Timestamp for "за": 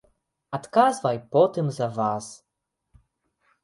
1.79-1.87